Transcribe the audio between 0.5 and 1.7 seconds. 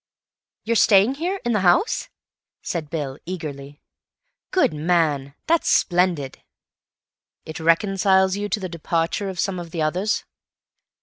"You're staying here, in the